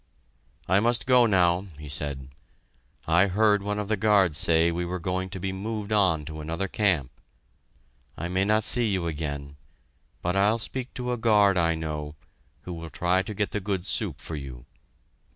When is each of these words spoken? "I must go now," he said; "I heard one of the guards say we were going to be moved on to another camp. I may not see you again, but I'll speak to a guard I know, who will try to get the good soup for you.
"I 0.67 0.79
must 0.79 1.05
go 1.05 1.27
now," 1.27 1.67
he 1.77 1.87
said; 1.87 2.29
"I 3.05 3.27
heard 3.27 3.61
one 3.61 3.77
of 3.77 3.87
the 3.87 3.95
guards 3.95 4.39
say 4.39 4.71
we 4.71 4.83
were 4.83 4.97
going 4.97 5.29
to 5.29 5.39
be 5.39 5.51
moved 5.53 5.91
on 5.91 6.25
to 6.25 6.41
another 6.41 6.67
camp. 6.67 7.11
I 8.17 8.27
may 8.27 8.43
not 8.43 8.63
see 8.63 8.87
you 8.87 9.05
again, 9.05 9.57
but 10.23 10.35
I'll 10.35 10.57
speak 10.57 10.91
to 10.95 11.11
a 11.11 11.17
guard 11.17 11.55
I 11.55 11.75
know, 11.75 12.15
who 12.63 12.73
will 12.73 12.89
try 12.89 13.21
to 13.21 13.35
get 13.35 13.51
the 13.51 13.59
good 13.59 13.85
soup 13.85 14.19
for 14.19 14.35
you. 14.35 14.65